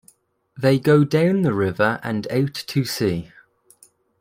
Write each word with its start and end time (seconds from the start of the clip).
They 0.57 0.79
go 0.79 1.03
down 1.03 1.43
the 1.43 1.53
river 1.53 1.99
and 2.01 2.25
out 2.31 2.55
to 2.55 2.85
sea. 2.85 3.31